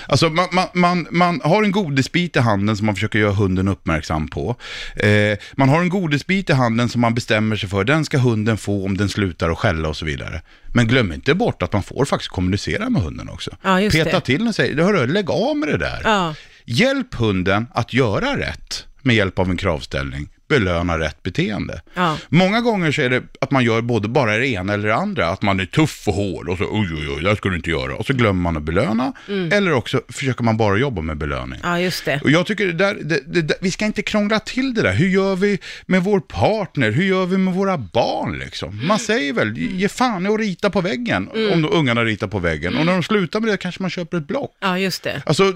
Alltså 0.07 0.30
man, 0.30 0.48
man, 0.51 0.68
man, 0.74 1.07
man 1.12 1.42
har 1.44 1.63
en 1.63 1.71
godisbit 1.71 2.36
i 2.36 2.39
handen 2.39 2.77
som 2.77 2.86
man 2.86 2.95
försöker 2.95 3.19
göra 3.19 3.31
hunden 3.31 3.68
uppmärksam 3.68 4.27
på. 4.27 4.56
Eh, 4.95 5.38
man 5.53 5.69
har 5.69 5.81
en 5.81 5.89
godisbit 5.89 6.50
i 6.50 6.53
handen 6.53 6.89
som 6.89 7.01
man 7.01 7.13
bestämmer 7.13 7.56
sig 7.56 7.69
för, 7.69 7.83
den 7.83 8.06
ska 8.06 8.18
hunden 8.18 8.57
få 8.57 8.86
om 8.86 8.98
den 8.98 9.09
slutar 9.09 9.50
att 9.50 9.57
skälla 9.57 9.89
och 9.89 9.98
så 9.98 10.06
vidare. 10.06 10.42
Men 10.74 10.88
glöm 10.88 11.12
inte 11.12 11.33
bort 11.33 11.62
att 11.62 11.74
man 11.74 11.83
får 11.83 12.06
faktiskt 12.06 12.31
kommunicera 12.31 12.89
med 12.89 13.01
hunden 13.01 13.30
också. 13.30 13.51
Ja, 13.62 13.89
Peta 13.92 14.12
det. 14.12 14.21
till 14.21 14.48
och 14.48 14.56
säga, 14.56 14.83
hörru, 14.83 15.07
lägg 15.07 15.30
av 15.30 15.57
med 15.57 15.69
det 15.69 15.77
där. 15.77 16.01
Ja. 16.03 16.36
Hjälp 16.65 17.13
hunden 17.13 17.68
att 17.74 17.94
göra 17.94 18.38
rätt 18.38 18.86
med 19.01 19.15
hjälp 19.15 19.39
av 19.39 19.50
en 19.50 19.57
kravställning. 19.57 20.30
Belöna 20.51 21.00
rätt 21.00 21.24
beteende. 21.24 21.81
Ja. 21.94 22.18
Många 22.30 22.62
gånger 22.62 22.92
så 22.92 23.01
är 23.01 23.09
det 23.09 23.24
att 23.42 23.51
man 23.51 23.63
gör 23.63 23.81
både 23.81 24.07
bara 24.07 24.38
det 24.38 24.48
ena 24.48 24.74
eller 24.74 24.88
det 24.88 24.95
andra. 24.95 25.27
Att 25.27 25.42
man 25.42 25.59
är 25.59 25.65
tuff 25.65 26.07
och 26.07 26.13
hård 26.13 26.50
och 26.50 26.57
så 26.57 26.63
oj 26.63 26.89
oj 26.94 27.09
oj, 27.15 27.24
det 27.24 27.30
här 27.30 27.36
ska 27.36 27.50
du 27.50 27.56
inte 27.56 27.69
göra. 27.69 27.95
Och 27.95 28.06
så 28.06 28.13
glömmer 28.13 28.42
man 28.42 28.57
att 28.57 28.63
belöna. 28.63 29.13
Eller 29.51 29.74
också 29.74 30.01
försöker 30.09 30.44
man 30.44 30.57
bara 30.57 30.77
jobba 30.77 31.01
med 31.01 31.18
belöning. 31.18 31.59
Ja, 31.63 31.80
just 31.80 32.06
det. 32.06 32.21
Och 32.24 32.31
jag 32.31 32.45
tycker 32.45 32.68
det 32.68 32.74
där, 32.74 32.98
det, 33.01 33.19
det, 33.25 33.42
det, 33.42 33.56
vi 33.62 33.71
ska 33.71 33.86
inte 33.86 34.01
krångla 34.01 34.39
till 34.39 34.74
det 34.74 34.81
där. 34.81 34.94
Hur 34.94 35.07
gör 35.07 35.36
vi 35.36 35.59
med 35.86 36.03
vår 36.03 36.19
partner? 36.19 36.92
Hur 36.92 37.03
gör 37.03 37.25
vi 37.25 37.38
med 37.38 37.53
våra 37.53 37.77
barn 37.77 38.39
liksom? 38.39 38.88
Man 38.88 39.00
säger 39.00 39.33
väl, 39.33 39.57
ge 39.57 39.89
fan 39.89 40.25
i 40.25 40.30
att 40.30 40.39
rita 40.39 40.69
på 40.69 40.81
väggen. 40.81 41.30
Om 41.53 41.62
de 41.62 41.69
ungarna 41.71 42.03
ritar 42.03 42.27
på 42.27 42.39
väggen. 42.39 42.77
Och 42.77 42.86
när 42.86 42.94
de 42.94 43.03
slutar 43.03 43.39
med 43.39 43.50
det 43.50 43.57
kanske 43.57 43.81
man 43.83 43.89
köper 43.89 44.18
ett 44.18 44.27
block. 44.27 44.56
Ja, 44.59 44.77
just 44.80 45.03
det. 45.03 45.21
Alltså, 45.25 45.53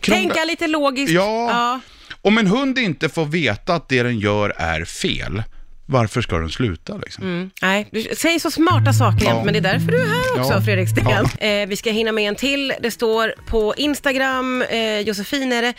Tänka 0.00 0.44
lite 0.44 0.66
logiskt. 0.66 1.12
Ja. 1.12 1.50
ja. 1.50 1.80
Om 2.22 2.38
en 2.38 2.46
hund 2.46 2.78
inte 2.78 3.08
får 3.08 3.24
veta 3.24 3.74
att 3.74 3.88
det 3.88 4.02
den 4.02 4.18
gör 4.18 4.54
är 4.56 4.84
fel, 4.84 5.42
varför 5.86 6.20
ska 6.22 6.38
den 6.38 6.50
sluta 6.50 6.96
liksom? 6.96 7.24
Mm. 7.24 7.50
Nej, 7.62 7.88
du 7.92 8.02
säger 8.16 8.38
så 8.38 8.50
smarta 8.50 8.92
saker 8.92 9.26
Ja. 9.26 9.42
men 9.44 9.52
det 9.52 9.58
är 9.58 9.72
därför 9.72 9.86
du 9.92 10.00
är 10.02 10.06
här 10.06 10.40
också, 10.40 10.52
Ja. 10.52 10.62
Fredrik 10.62 10.88
Sten. 10.88 11.26
Eh, 11.62 11.68
vi 11.68 11.76
ska 11.76 11.90
hinna 11.90 12.12
med 12.12 12.28
en 12.28 12.34
till. 12.36 12.72
Det 12.82 12.90
står 12.90 13.34
på 13.46 13.74
Instagram, 13.76 14.62
eh, 14.62 15.00
Josefin 15.00 15.52
är 15.52 15.62
det. 15.62 15.74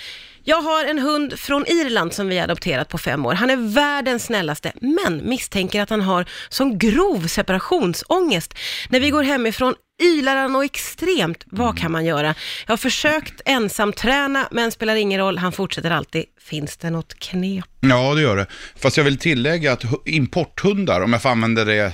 Jag 0.49 0.61
har 0.61 0.85
en 0.85 0.99
hund 0.99 1.39
från 1.39 1.65
Irland 1.67 2.13
som 2.13 2.27
vi 2.27 2.37
har 2.37 2.43
adopterat 2.43 2.89
på 2.89 2.97
fem 2.97 3.25
år. 3.25 3.33
Han 3.33 3.49
är 3.49 3.73
världens 3.73 4.23
snällaste, 4.25 4.71
men 4.81 5.29
misstänker 5.29 5.81
att 5.81 5.89
han 5.89 6.01
har 6.01 6.25
sån 6.49 6.77
grov 6.77 7.27
separationsångest. 7.27 8.53
När 8.89 8.99
vi 8.99 9.09
går 9.09 9.23
hemifrån 9.23 9.75
ylar 10.03 10.35
han 10.35 10.55
och 10.55 10.63
extremt. 10.63 11.43
Vad 11.45 11.77
kan 11.79 11.91
man 11.91 12.05
göra? 12.05 12.35
Jag 12.65 12.71
har 12.71 12.77
försökt 12.77 13.41
ensam 13.45 13.93
träna, 13.93 14.47
men 14.51 14.71
spelar 14.71 14.95
ingen 14.95 15.19
roll. 15.19 15.37
Han 15.37 15.51
fortsätter 15.51 15.91
alltid. 15.91 16.23
Finns 16.41 16.77
det 16.77 16.89
något 16.89 17.19
knep? 17.19 17.65
Ja, 17.79 18.13
det 18.13 18.21
gör 18.21 18.35
det. 18.35 18.45
Fast 18.75 18.97
jag 18.97 19.03
vill 19.03 19.17
tillägga 19.17 19.71
att 19.73 19.83
hu- 19.83 20.01
importhundar, 20.05 21.01
om 21.01 21.13
jag 21.13 21.21
får 21.21 21.29
använda 21.29 21.65
det 21.65 21.93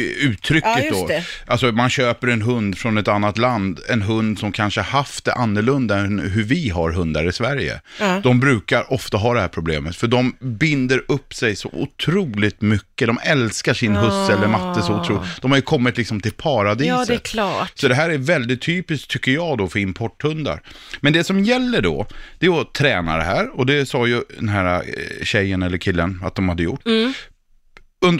uttrycket 0.00 0.84
Ja, 0.90 0.90
då. 0.90 1.08
Alltså 1.46 1.72
man 1.72 1.90
köper 1.90 2.28
en 2.28 2.42
hund 2.42 2.78
från 2.78 2.98
ett 2.98 3.08
annat 3.08 3.38
land, 3.38 3.80
en 3.88 4.02
hund 4.02 4.38
som 4.38 4.52
kanske 4.52 4.80
haft 4.80 5.24
det 5.24 5.32
annorlunda 5.32 5.98
än 5.98 6.18
hur 6.18 6.42
vi 6.42 6.68
har 6.68 6.90
hundar 6.90 7.28
i 7.28 7.32
Sverige. 7.32 7.80
Ja. 8.00 8.20
De 8.22 8.40
brukar 8.40 8.92
ofta 8.92 9.16
ha 9.16 9.34
det 9.34 9.40
här 9.40 9.48
problemet, 9.48 9.96
för 9.96 10.06
de 10.06 10.36
binder 10.40 11.04
upp 11.08 11.34
sig 11.34 11.56
så 11.56 11.68
otroligt 11.72 12.60
mycket. 12.60 13.06
De 13.06 13.18
älskar 13.22 13.74
sin 13.74 13.96
husse 13.96 14.32
eller 14.32 14.48
matte 14.48 14.82
så 14.82 15.00
otroligt. 15.00 15.42
De 15.42 15.50
har 15.50 15.58
ju 15.58 15.62
kommit 15.62 15.96
liksom 15.96 16.20
till 16.20 16.32
paradiset. 16.32 16.88
Ja, 16.88 17.04
det 17.08 17.14
är 17.14 17.18
klart. 17.18 17.72
Så 17.74 17.88
det 17.88 17.94
här 17.94 18.10
är 18.10 18.18
väldigt 18.18 18.62
typiskt, 18.62 19.10
tycker 19.10 19.32
jag, 19.32 19.58
då, 19.58 19.68
för 19.68 19.78
importhundar. 19.78 20.62
Men 21.00 21.12
det 21.12 21.24
som 21.24 21.44
gäller 21.44 21.80
då, 21.80 22.06
det 22.38 22.46
är 22.46 22.60
att 22.60 22.72
träna 22.72 23.16
det 23.16 23.24
här. 23.24 23.58
Och 23.58 23.66
det 23.66 23.86
sa 23.86 24.06
ju 24.06 24.22
den 24.38 24.48
här 24.48 24.74
eh, 24.74 25.24
tjejen 25.24 25.62
eller 25.62 25.78
killen 25.78 26.20
att 26.24 26.34
de 26.34 26.48
hade 26.48 26.62
gjort. 26.62 26.86
Mm. 26.86 27.12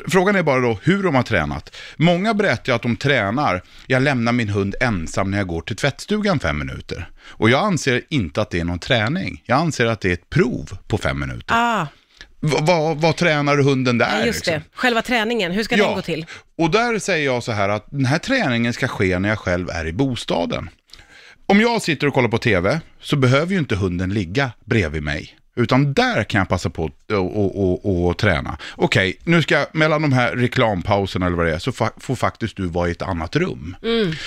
Frågan 0.09 0.37
är 0.37 0.43
bara 0.43 0.61
då 0.61 0.79
hur 0.83 1.03
de 1.03 1.15
har 1.15 1.23
tränat. 1.23 1.77
Många 1.97 2.35
berättar 2.35 2.73
ju 2.73 2.77
att 2.77 2.83
de 2.83 2.97
tränar, 2.97 3.63
jag 3.87 4.03
lämnar 4.03 4.33
min 4.33 4.49
hund 4.49 4.75
ensam 4.81 5.31
när 5.31 5.39
jag 5.39 5.47
går 5.47 5.61
till 5.61 5.77
tvättstugan 5.77 6.41
fem 6.41 6.59
minuter. 6.59 7.09
Och 7.27 7.51
jag 7.51 7.65
anser 7.65 8.03
inte 8.09 8.43
att 8.43 8.51
det 8.51 8.61
är 8.61 8.65
någon 8.65 8.79
träning. 8.79 9.43
Jag 9.45 9.59
anser 9.59 9.87
att 9.87 10.01
det 10.01 10.09
är 10.09 10.13
ett 10.13 10.31
prov 10.31 10.79
på 10.89 10.99
fem 10.99 11.21
minuter. 11.21 11.55
Ah, 11.55 11.87
vad, 12.41 12.97
vad 12.97 13.17
tränar 13.17 13.57
hunden 13.57 13.99
där? 13.99 14.19
ja, 14.19 14.27
just 14.27 14.47
liksom? 14.47 14.55
det. 14.55 14.77
Själva 14.77 15.03
träningen, 15.03 15.53
hur 15.53 15.65
ska 15.65 15.77
den 15.77 15.95
gå 15.95 16.03
till? 16.03 16.27
Och 16.59 16.71
där 16.71 16.99
säger 16.99 17.27
jag 17.27 17.43
så 17.43 17.53
här 17.53 17.69
att 17.69 17.87
den 17.91 18.05
här 18.05 18.19
träningen 18.19 18.73
ska 18.73 18.89
ske 18.89 19.19
när 19.19 19.29
jag 19.29 19.39
själv 19.39 19.71
är 19.71 19.87
i 19.87 19.93
bostaden. 19.93 20.71
Om 21.47 21.61
jag 21.61 21.83
sitter 21.83 22.07
och 22.07 22.15
kollar 22.15 22.29
på 22.29 22.39
tv 22.39 22.81
så 23.01 23.17
behöver 23.17 23.53
ju 23.53 23.59
inte 23.59 23.77
hunden 23.77 24.15
ligga 24.15 24.51
bredvid 24.65 25.03
mig. 25.03 25.37
Utan 25.57 25.95
där 25.95 26.25
kan 26.25 26.39
jag 26.39 26.49
passa 26.49 26.71
på 26.71 26.85
att 26.85 27.13
och, 27.13 27.37
och, 27.45 27.85
och, 27.85 28.07
och 28.09 28.19
träna. 28.19 28.59
Okej, 28.77 29.17
nu 29.25 29.43
ska 29.43 29.67
mellan 29.73 30.03
de 30.03 30.13
här 30.13 30.37
reklampauserna 30.37 31.27
eller 31.27 31.37
vad 31.37 31.47
det 31.47 31.55
är, 31.55 31.59
så 31.59 31.73
fa 31.73 31.91
får 31.97 32.15
faktiskt 32.17 32.57
du 32.57 32.67
vara 32.67 32.89
i 32.89 32.91
ett 32.91 33.03
annat 33.03 33.37
rum. 33.37 33.77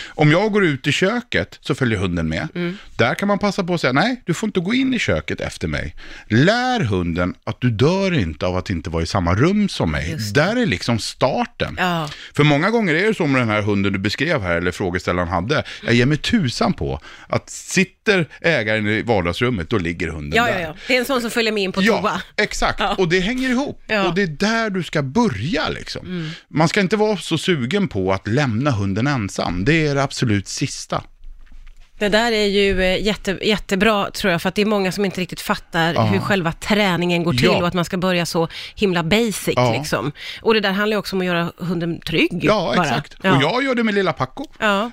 Om 0.10 0.31
jag 0.31 0.51
går 0.51 0.65
ut 0.65 0.88
i 0.88 0.91
köket 0.91 1.57
så 1.62 1.75
följer 1.75 2.00
hunden 2.00 2.29
med. 2.29 2.48
Där 2.96 3.15
kan 3.15 3.27
man 3.27 3.39
passa 3.39 3.63
på 3.63 3.74
att 3.74 3.81
säga, 3.81 3.93
nej, 3.93 4.22
du 4.25 4.34
får 4.34 4.48
inte 4.48 4.60
gå 4.60 4.74
in 4.74 4.93
i 4.93 5.00
köket 5.00 5.41
efter 5.41 5.67
mig. 5.67 5.96
Lär 6.27 6.79
hunden 6.79 7.34
att 7.43 7.62
du 7.62 7.69
dör 7.69 8.13
inte 8.19 8.46
av 8.46 8.57
att 8.57 8.69
inte 8.69 8.89
vara 8.89 9.03
i 9.03 9.05
samma 9.05 9.36
rum 9.36 9.69
som 9.69 9.91
mig. 9.91 10.15
Där 10.34 10.55
är 10.55 10.65
liksom 10.65 11.00
starten. 11.00 11.75
Ja. 11.79 12.10
För 12.36 12.43
många 12.43 12.69
gånger 12.69 12.96
är 12.96 13.07
det 13.07 13.13
så 13.13 13.27
med 13.27 13.41
den 13.41 13.50
här 13.50 13.62
hunden 13.62 13.93
du 13.93 14.00
beskrev 14.00 14.41
här, 14.41 14.55
eller 14.55 14.72
frågeställaren 14.72 15.27
hade. 15.29 15.63
Jag 15.84 15.93
ger 15.93 16.05
mig 16.05 16.17
tusan 16.17 16.74
på 16.74 17.00
att 17.27 17.50
sitter 17.50 18.27
ägaren 18.41 18.88
i 18.88 19.01
vardagsrummet, 19.01 19.69
då 19.69 19.77
ligger 19.77 20.07
hunden 20.07 20.38
Ja, 20.38 20.46
där. 20.46 20.60
ja, 20.60 20.74
ja. 20.88 20.93
Sån 21.21 21.21
som 21.21 21.31
följer 21.31 21.51
med 21.53 21.63
in 21.63 21.71
på 21.71 21.81
Ja, 21.81 22.01
toa. 22.01 22.21
exakt. 22.38 22.79
Ja. 22.79 22.95
Och 22.97 23.09
det 23.09 23.19
hänger 23.19 23.50
ihop. 23.50 23.81
Ja. 23.88 23.95
Mm. 23.95 24.07
Och 24.07 24.15
det 24.15 24.21
är 24.21 24.27
där 24.27 24.69
du 24.69 24.83
ska 24.83 25.01
börja 25.03 25.69
liksom. 25.69 26.31
Man 26.50 26.69
ska 26.69 26.79
inte 26.81 26.95
vara 26.97 27.17
så 27.17 27.38
sugen 27.38 27.88
på 27.88 28.13
att 28.13 28.27
lämna 28.27 28.71
hunden 28.71 29.07
ensam. 29.07 29.65
Det 29.65 29.88
är 29.88 29.95
det 29.95 30.03
absolut 30.03 30.47
sista. 30.47 31.03
Det 32.00 32.10
där 32.10 32.32
är 32.32 32.46
ju 32.46 32.82
eh, 32.84 33.04
jätte, 33.06 33.38
jättebra 33.42 34.12
tror 34.12 34.32
jag, 34.32 34.42
för 34.42 34.50
att 34.50 34.56
det 34.56 34.62
är 34.62 34.66
många 34.66 34.92
som 34.92 35.06
inte 35.06 35.22
riktigt 35.22 35.42
fattar 35.42 35.94
Ja. 35.94 36.01
hur 36.04 36.20
själva 36.20 36.51
träningen 36.51 37.24
går 37.24 37.34
till 37.34 37.44
Ja. 37.44 37.58
och 37.58 37.68
att 37.68 37.74
man 37.74 37.86
ska 37.86 37.98
börja 37.98 38.25
så 38.25 38.48
himla 38.75 39.04
basic 39.04 39.54
Ja. 39.56 39.74
liksom. 39.77 40.12
Och 40.42 40.54
det 40.54 40.60
där 40.60 40.72
handlar 40.72 40.96
ju 40.96 41.00
också 41.00 41.16
om 41.16 41.20
att 41.20 41.25
göra 41.25 41.51
hunden 41.58 42.00
trygg. 42.00 42.39
Ja, 42.44 42.74
bara. 42.75 42.86
exakt. 42.86 43.16
Ja. 43.24 43.36
Och 43.36 43.42
jag 43.44 43.63
gör 43.63 43.75
det 43.75 43.84
med 43.84 43.94
lilla 43.94 44.13
Paco. 44.13 44.46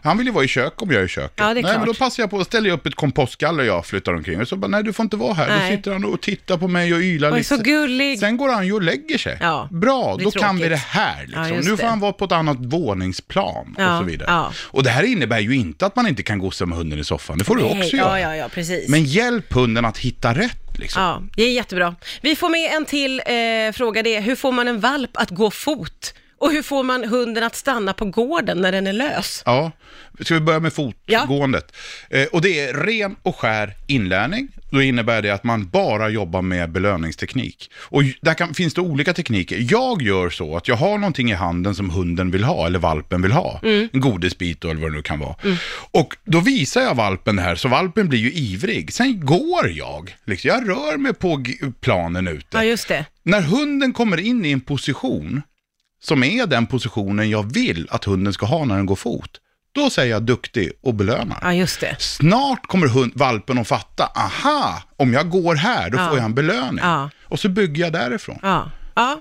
Han 0.03 0.19
vill 0.19 0.27
ju 0.27 0.33
vara 0.33 0.45
i 0.45 0.49
kök 0.49 0.83
om 0.83 0.91
jag 0.91 1.01
är 1.01 1.05
i 1.05 1.09
köket. 1.09 1.33
Ja, 1.37 1.45
det 1.45 1.51
är 1.51 1.55
nej, 1.55 1.63
men 1.63 1.75
klart. 1.75 1.87
då 1.87 1.95
passar 1.95 2.23
jag 2.23 2.31
på 2.31 2.39
att 2.41 2.47
ställa 2.47 2.71
upp 2.73 2.87
ett 2.87 2.95
kompostgaller 2.95 3.59
och 3.61 3.67
jag 3.67 3.87
flyttar 3.87 4.15
omkring. 4.15 4.41
Och 4.41 4.49
så 4.49 4.57
bara, 4.57 4.69
nej 4.69 4.83
du 4.83 4.93
får 4.93 5.03
inte 5.05 5.17
vara 5.17 5.35
här. 5.35 5.49
Nej. 5.49 5.71
Då 5.71 5.77
sitter 5.77 5.93
han 5.93 6.05
och 6.05 6.21
tittar 6.21 6.57
på 6.59 6.69
mig 6.69 6.95
och 6.95 7.01
ylar 7.01 7.33
Oj, 7.33 7.37
lite. 7.39 7.49
så 7.57 7.63
gullig. 7.63 8.19
Sen 8.19 8.37
går 8.37 8.49
han 8.53 8.67
ju 8.67 8.73
och 8.73 8.83
lägger 8.83 9.19
sig. 9.19 9.39
Ja, 9.41 9.69
Bra, 9.71 10.17
då 10.21 10.31
kan 10.31 10.57
vi 10.57 10.63
tråkigt. 10.63 10.71
det 10.71 10.99
här. 10.99 11.27
Liksom. 11.27 11.57
Nu 11.57 11.63
får 11.63 11.77
det. 11.77 11.87
han 11.87 12.01
vara 12.01 12.13
på 12.13 12.25
ett 12.25 12.33
annat 12.33 12.57
våningsplan 12.61 13.75
och 13.79 13.99
så 13.99 14.05
vidare. 14.05 14.45
Och 14.71 14.83
det 14.83 14.91
här 14.91 15.03
innebär 15.03 15.41
ju 15.41 15.55
inte 15.57 15.87
att 15.87 15.97
man 15.97 16.07
inte 16.09 16.23
kan 16.23 16.39
gossa 16.39 16.67
med 16.67 16.79
hunden 16.79 16.94
i 16.99 17.05
soffan. 17.05 17.39
Det 17.39 17.45
får 17.45 17.57
du 17.57 17.63
också 17.63 17.97
ja, 17.97 18.19
göra. 18.19 18.21
ja, 18.21 18.37
ja, 18.37 18.49
precis. 18.49 18.89
Men 18.89 19.05
hjälp 19.05 19.53
hunden 19.53 19.85
att 19.85 19.99
hitta 19.99 20.35
rätt. 20.35 20.79
Liksom. 20.79 21.03
Ja, 21.03 21.23
det 21.37 21.43
är 21.43 21.53
jättebra. 21.53 21.95
Vi 22.23 22.37
får 22.37 22.49
med 22.49 22.77
en 22.77 22.85
till 22.85 23.21
eh, 23.21 23.73
fråga, 23.73 24.03
det 24.03 24.17
är 24.17 24.21
hur 24.21 24.37
får 24.37 24.53
man 24.53 24.69
en 24.69 24.81
valp 24.81 25.11
att 25.15 25.31
gå 25.31 25.51
fot? 25.51 26.15
Och 26.45 26.53
hur 26.53 26.63
får 26.63 26.83
man 26.83 27.05
hunden 27.05 27.45
att 27.45 27.57
stanna 27.57 27.93
på 27.93 28.05
gården 28.05 28.61
när 28.61 28.73
den 28.73 28.87
är 28.87 28.93
lös? 28.93 29.43
Ja, 29.47 29.73
ska 30.21 30.35
vi 30.35 30.41
börja 30.41 30.61
med 30.61 30.73
fotgåendet? 30.73 31.77
Eh, 32.11 32.25
och 32.25 32.43
det 32.43 32.61
är 32.61 32.75
ren 32.75 33.17
och 33.23 33.37
skär 33.37 33.75
inlärning. 33.87 34.49
Då 34.71 34.83
innebär 34.83 35.23
det 35.23 35.31
att 35.31 35.45
man 35.45 35.69
bara 35.69 36.09
jobbar 36.09 36.43
med 36.43 36.71
belöningsteknik. 36.71 37.71
Och 37.77 38.03
där 38.21 38.35
kan, 38.35 38.55
finns 38.55 38.75
det 38.75 38.81
olika 38.81 39.13
tekniker. 39.13 39.67
Jag 39.71 40.03
gör 40.03 40.31
så 40.31 40.57
att 40.57 40.69
jag 40.69 40.77
har 40.77 40.99
någonting 40.99 41.31
i 41.31 41.35
handen 41.35 41.75
som 41.75 41.91
hunden 41.91 42.31
vill 42.31 42.45
ha, 42.45 42.67
eller 42.67 42.79
valpen 42.79 43.23
vill 43.23 43.33
ha. 43.33 43.61
En 43.63 44.01
godisbit 44.01 44.65
eller 44.65 44.75
vad 44.75 44.91
det 44.91 44.97
nu 44.97 45.03
kan 45.03 45.19
vara. 45.19 45.37
Och 45.91 46.17
då 46.25 46.41
visar 46.41 46.81
jag 46.81 46.95
valpen 46.95 47.37
det 47.37 47.43
här, 47.43 47.55
så 47.55 47.69
valpen 47.69 48.09
blir 48.09 48.21
ju 48.21 48.33
ivrig. 48.33 48.93
Sen 48.93 49.27
går 49.27 49.71
jag, 49.71 50.17
liksom, 50.25 50.49
jag 50.49 50.69
rör 50.69 50.97
mig 50.97 51.15
på 51.15 51.45
planen 51.81 52.29
ute. 52.29 52.47
Ja, 52.51 52.65
just 52.65 52.89
det. 52.89 53.05
När 53.23 53.41
hunden 53.41 53.93
kommer 53.93 54.21
in 54.21 54.45
i 54.45 54.51
en 54.51 54.61
position 54.61 55.43
som 56.05 56.23
är 56.25 56.47
den 56.47 56.67
positionen 56.67 57.31
jag 57.31 57.53
vill 57.55 57.87
att 57.91 58.05
hunden 58.05 58.33
ska 58.33 58.47
ha 58.47 58.65
när 58.65 58.77
den 58.77 58.87
går 58.87 58.97
fot, 58.97 59.31
då 59.75 59.91
säger 59.91 60.11
jag 60.13 60.23
duktig 60.23 60.73
och 60.83 60.95
belönar. 60.95 61.39
Ja, 61.43 61.53
just 61.55 61.81
det. 61.81 61.97
Snart 61.99 62.67
kommer 62.67 62.87
hund, 62.89 63.13
valpen 63.15 63.59
att 63.59 63.69
fatta, 63.69 64.07
aha, 64.17 64.83
om 64.97 65.13
jag 65.13 65.31
går 65.31 65.55
här, 65.55 65.91
då 65.91 65.99
Ja. 65.99 66.09
får 66.09 66.17
jag 66.19 66.25
en 66.25 66.35
belöning. 66.35 66.79
Ja. 66.85 67.11
Och 67.25 67.41
så 67.41 67.49
bygger 67.49 67.83
jag 67.85 67.93
därifrån. 67.93 68.39
Ja, 68.43 68.71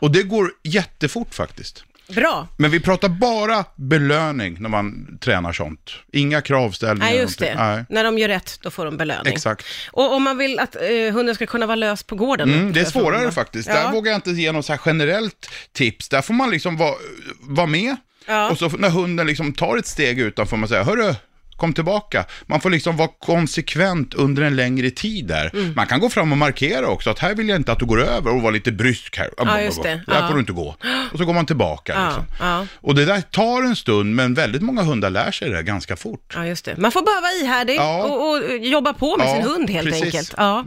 Och 0.02 0.12
det 0.12 0.24
går 0.24 0.52
jättefort 0.64 1.34
faktiskt. 1.34 1.84
Bra. 2.16 2.48
Men 2.58 2.72
vi 2.72 2.80
pratar 2.80 3.10
bara 3.10 3.66
belöning 3.76 4.58
när 4.60 4.70
man 4.70 5.18
tränar 5.22 5.54
sånt. 5.54 5.92
Inga 6.12 6.42
kravställningar. 6.42 7.12
Nej, 7.12 7.20
just 7.20 7.40
det. 7.40 7.56
Nej. 7.56 7.86
När 7.90 8.04
de 8.04 8.18
gör 8.18 8.28
rätt, 8.28 8.60
då 8.62 8.72
får 8.72 8.86
de 8.86 8.98
belöning. 8.98 9.34
Exakt. 9.34 9.66
Och 9.92 10.14
om 10.14 10.24
man 10.24 10.38
vill 10.38 10.60
att 10.60 10.76
eh, 10.76 11.14
hunden 11.14 11.36
ska 11.36 11.46
kunna 11.46 11.66
vara 11.66 11.76
lös 11.76 12.04
på 12.04 12.16
gården? 12.16 12.54
Mm, 12.54 12.74
det 12.74 12.80
är 12.80 12.86
svårare 12.86 13.32
faktiskt. 13.32 13.70
Ja. 13.70 13.76
Där 13.76 13.92
vågar 13.92 14.12
jag 14.12 14.18
inte 14.18 14.32
ge 14.32 14.52
något 14.52 14.66
så 14.66 14.74
här 14.74 14.82
generellt 14.86 15.50
tips. 15.74 16.10
Där 16.10 16.22
får 16.22 16.34
man 16.34 16.50
liksom 16.50 16.78
vara, 16.78 16.96
vara 17.40 17.68
med. 17.68 17.96
Ja. 18.26 18.50
Och 18.50 18.58
så 18.58 18.70
när 18.70 18.90
hunden 18.90 19.28
liksom 19.28 19.54
tar 19.54 19.78
ett 19.78 19.88
steg 19.88 20.20
utan 20.20 20.48
får 20.48 20.58
man 20.58 20.70
säga, 20.70 20.84
hörru, 20.84 21.16
kom 21.58 21.74
tillbaka. 21.74 22.26
Man 22.46 22.62
får 22.62 22.70
liksom 22.70 22.98
vara 22.98 23.10
konsekvent 23.20 24.14
under 24.14 24.44
en 24.44 24.56
längre 24.56 24.90
tid 24.90 25.26
där. 25.28 25.50
Mm. 25.54 25.74
Man 25.76 25.88
kan 25.88 26.00
gå 26.00 26.10
fram 26.10 26.32
och 26.32 26.38
markera 26.38 26.88
också 26.88 27.10
att 27.10 27.20
här 27.20 27.36
vill 27.36 27.50
jag 27.50 27.56
inte 27.56 27.72
att 27.72 27.80
du 27.80 27.86
går 27.86 28.02
över 28.04 28.36
och 28.36 28.42
vara 28.42 28.52
lite 28.52 28.72
brysk 28.72 29.18
här. 29.18 29.30
Ja, 29.38 29.62
just 29.62 29.84
det. 29.84 29.90
Där 30.08 30.20
Ja. 30.20 30.28
får 30.28 30.34
du 30.34 30.40
inte 30.40 30.54
gå. 30.54 30.76
Och 31.12 31.18
så 31.18 31.26
går 31.26 31.34
man 31.34 31.46
tillbaka. 31.46 31.94
Ja, 31.96 32.06
Liksom. 32.08 32.26
ja. 32.40 32.66
Och 32.82 32.96
det 32.96 33.06
där 33.06 33.22
tar 33.22 33.62
en 33.64 33.76
stund, 33.76 34.16
men 34.16 34.34
väldigt 34.34 34.62
många 34.62 34.82
hundar 34.84 35.10
lär 35.10 35.32
sig 35.32 35.50
det 35.50 35.64
ganska 35.64 35.96
fort. 35.96 36.34
Ja, 36.36 36.46
just 36.46 36.66
det. 36.66 36.78
Man 36.78 36.92
får 36.92 37.02
bara 37.02 37.22
vara 37.22 37.32
ihärdig 37.32 37.76
Ja. 37.76 38.04
och, 38.04 38.30
och 38.32 38.58
jobba 38.58 38.94
på 38.94 39.18
med 39.18 39.30
sin 39.30 39.42
hund 39.42 39.70
helt 39.70 39.88
precis. 39.88 40.02
Mm. 40.04 40.08
enkelt. 40.08 40.34
Ja. 40.38 40.66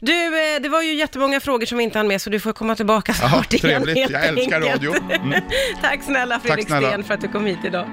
Du, 0.00 0.26
eh, 0.54 0.62
det 0.62 0.68
var 0.68 0.82
ju 0.82 0.94
jättemånga 0.94 1.40
frågor 1.40 1.66
som 1.66 1.78
vi 1.78 1.84
inte 1.84 1.98
hann 1.98 2.08
med, 2.08 2.20
så 2.22 2.30
du 2.30 2.40
får 2.40 2.52
komma 2.52 2.76
tillbaka 2.76 3.14
Ja, 3.22 3.28
snart 3.28 3.52
igen. 3.52 3.82
trevligt. 3.84 4.10
Jag 4.10 4.26
älskar 4.26 4.60
radio. 4.60 4.94
Mm. 5.10 5.40
Tack 5.82 6.02
snälla 6.02 6.40
Fredrik 6.40 6.66
snälla. 6.66 6.88
Sten 6.88 7.04
för 7.04 7.14
att 7.14 7.20
du 7.20 7.28
kom 7.28 7.46
hit 7.46 7.58
idag. 7.64 7.82